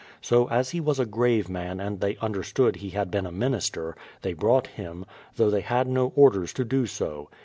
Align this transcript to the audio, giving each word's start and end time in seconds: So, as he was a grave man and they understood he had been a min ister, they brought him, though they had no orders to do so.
So, 0.19 0.49
as 0.49 0.71
he 0.71 0.79
was 0.79 0.97
a 0.97 1.05
grave 1.05 1.47
man 1.47 1.79
and 1.79 1.99
they 1.99 2.15
understood 2.17 2.77
he 2.77 2.89
had 2.89 3.11
been 3.11 3.27
a 3.27 3.31
min 3.31 3.53
ister, 3.53 3.95
they 4.23 4.33
brought 4.33 4.65
him, 4.65 5.05
though 5.35 5.51
they 5.51 5.61
had 5.61 5.87
no 5.87 6.11
orders 6.15 6.53
to 6.53 6.65
do 6.65 6.87
so. 6.87 7.29